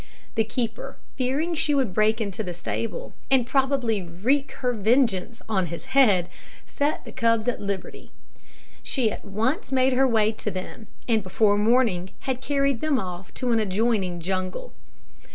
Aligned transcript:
The 0.33 0.43
keeper, 0.43 0.97
fearing 1.15 1.53
she 1.53 1.75
would 1.75 1.93
break 1.93 2.19
into 2.19 2.41
the 2.41 2.55
stable, 2.55 3.13
and 3.29 3.45
probably 3.45 4.01
wreak 4.01 4.53
her 4.53 4.73
vengeance 4.73 5.43
on 5.47 5.67
his 5.67 5.85
head, 5.93 6.27
set 6.65 7.05
the 7.05 7.11
cubs 7.11 7.47
at 7.47 7.61
liberty. 7.61 8.09
She 8.81 9.11
at 9.11 9.23
once 9.23 9.71
made 9.71 9.93
her 9.93 10.07
way 10.07 10.31
to 10.31 10.49
them, 10.49 10.87
and 11.07 11.21
before 11.21 11.55
morning 11.55 12.09
had 12.21 12.41
carried 12.41 12.81
them 12.81 12.97
off 12.99 13.31
to 13.35 13.51
an 13.51 13.59
adjoining 13.59 14.21
jungle. 14.21 14.73